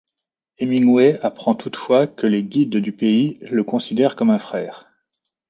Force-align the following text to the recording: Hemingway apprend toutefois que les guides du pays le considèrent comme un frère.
Hemingway 0.57 1.19
apprend 1.21 1.53
toutefois 1.53 2.07
que 2.07 2.25
les 2.25 2.41
guides 2.41 2.77
du 2.77 2.91
pays 2.91 3.37
le 3.43 3.63
considèrent 3.63 4.15
comme 4.15 4.31
un 4.31 4.39
frère. 4.39 4.89